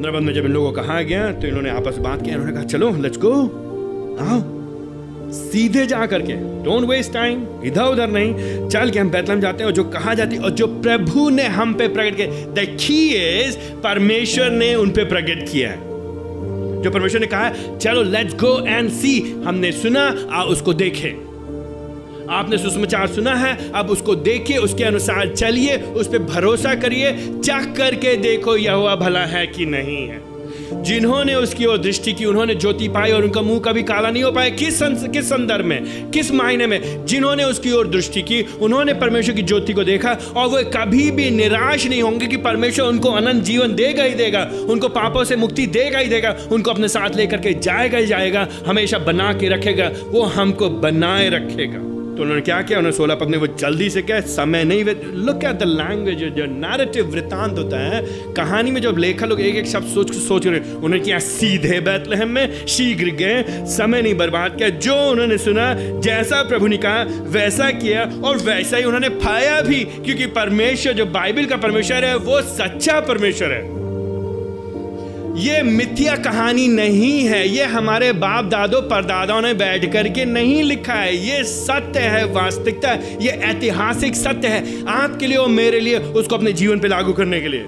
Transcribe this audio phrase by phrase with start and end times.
[0.00, 2.34] पंद्रह पद में जब इन लोगों को कहा गया तो इन्होंने आपस में बात किया,
[2.34, 3.32] इन्होंने कहा, चलो लेट्स गो
[4.24, 4.38] आओ।
[5.32, 9.66] सीधे जा करके डोंट वेस्ट टाइम इधर उधर नहीं, चल के हम बैतलम जाते हैं
[9.66, 13.56] और जो कहा जाती है और जो प्रभु ने हम पे प्रकट किया। द इज़
[13.82, 15.74] परमेश्वर ने उन पे प्रकट किया
[16.82, 21.29] जो परमेश्वर ने कहा चलो लेट्स गो एंड सी हमने सुना आ उसको देखें।
[22.30, 27.12] आपने सुसमाचार सुना है, अब उसको देखिए, उसके अनुसार चलिए, उस पर भरोसा करिए,
[27.44, 30.30] चख करके देखो यह हुआ भला है कि नहीं है।
[30.82, 34.32] जिन्होंने उसकी ओर दृष्टि की, उन्होंने ज्योति पाई और उनका मुँह कभी काला नहीं हो
[34.32, 39.34] पाया। किस किस संदर्भ में, किस मायने में जिन्होंने उसकी ओर दृष्टि की, उन्होंने परमेश्वर
[39.34, 43.42] की ज्योति को देखा और वो कभी भी निराश नहीं होंगे कि परमेश्वर उनको अनंत
[43.42, 47.36] जीवन देगा ही देगा, उनको पापों से मुक्ति देगा ही देगा, उनको अपने साथ लेकर
[47.36, 52.62] के जाएगा ही जाएगा, हमेशा बना के रखेगा, वो हमको बनाए रखेगा। तो उन्होंने क्या
[52.62, 52.78] किया?
[52.78, 54.84] उन्होंने सोलह पद में वो जल्दी से क्या समय नहीं
[55.14, 58.00] लुक एट द लैंग्वेज जो नैरेटिव वृतांत होता है,
[58.34, 62.28] कहानी में जब लेखक लोग एक एक शब्द सोच सोच रहे उन्होंने किया सीधे बैतलहम
[62.28, 67.70] में, शीघ्र गए, समय नहीं बर्बाद किया। जो उन्होंने सुना, जैसा प्रभु ने कहा, वैसा
[67.70, 72.40] किया, और वैसा ही उन्होंने पाया भी, क्योंकि परमेश्वर, जो बाइबल का परमेश्वर है, वो
[72.42, 73.80] सच्चा परमेश्वर है।
[75.40, 80.92] ये मिथ्या कहानी नहीं है। ये हमारे बाप दादो परदादाओं ने बैठ करके नहीं लिखा
[80.92, 86.36] है। ये सत्य है, वास्तविकता ये ऐतिहासिक सत्य है। आपके लिए और मेरे लिए, उसको
[86.36, 87.66] अपने जीवन पे लागू करने के लिए।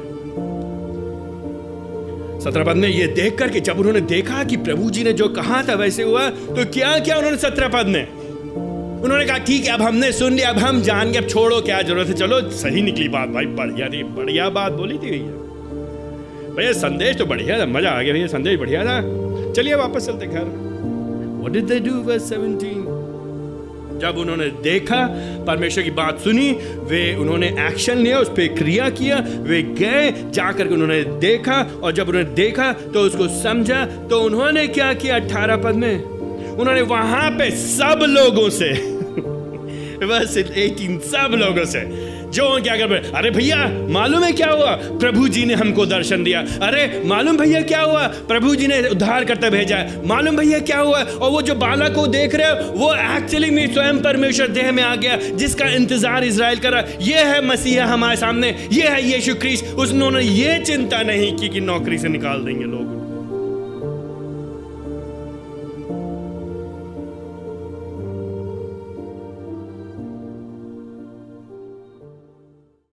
[2.40, 5.62] सत्रह पद में ये देख करके जब उन्होंने देखा कि प्रभु जी ने जो कहा
[5.62, 8.08] था, वैसे हुआ तो क्या क्या उन्होंने सत्रह पद में?
[9.02, 11.82] उन्होंने कहा, ठीक है, अब हमने सुन लिया, अब हम जान गए, अब छोड़ो, क्या
[11.82, 12.14] ज़रूरत है?
[12.14, 15.41] चलो, सही निकली बात, भाई, बढ़िया थी, बढ़िया बात बोली थी, भैया।
[16.56, 19.00] भैया, संदेश तो बढ़िया था, मज़ा आ गया भैया, संदेश बढ़िया था।
[19.52, 20.72] चलिए वापस चलते घर।
[21.42, 23.02] What did they do verse 17?
[23.98, 25.06] जब उन्होंने देखा,
[25.46, 30.68] परमेश्वर की बात सुनी, वे उन्होंने एक्शन लिया, उस पर क्रिया किया, वे गए, जाकर
[30.68, 35.56] के उन्होंने देखा, और जब उन्होंने देखा तो उसको समझा तो उन्होंने क्या किया अठारह
[35.56, 36.04] पद में?
[36.52, 38.72] उन्होंने वहाँ पे सब लोगों से,
[40.06, 43.56] बस 18 सब लोगों से जो क्या कर अरे भैया,
[43.88, 44.70] मालूम है क्या हुआ?
[44.74, 48.06] प्रभु जी ने हमको दर्शन दिया। अरे, मालूम भैया क्या हुआ?
[48.06, 51.02] प्रभु जी ने उद्धार करते भेजा है। मालूम भैया क्या हुआ?
[51.02, 54.82] और वो जो बाला को देख रहे हो, वो एक्चुअली में स्वयं परमेश्वर देह में
[54.82, 59.34] आ गया, जिसका इंतज़ार इसराइल कर रहा ये है मसीहा हमारे सामने, ये है यीशु
[59.34, 63.11] क्रिस्ट। उन्होंने ये चिंता नहीं की कि नौकरी से निकाल देंगे लोग